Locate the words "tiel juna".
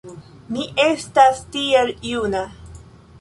1.57-2.41